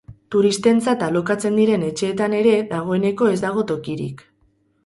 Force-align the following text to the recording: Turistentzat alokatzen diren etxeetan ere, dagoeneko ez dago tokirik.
Turistentzat 0.35 1.03
alokatzen 1.07 1.59
diren 1.61 1.85
etxeetan 1.89 2.37
ere, 2.39 2.57
dagoeneko 2.75 3.29
ez 3.35 3.39
dago 3.47 3.67
tokirik. 3.75 4.27